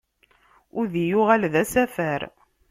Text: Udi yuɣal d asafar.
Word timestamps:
Udi 0.79 1.03
yuɣal 1.11 1.43
d 1.53 1.55
asafar. 1.61 2.21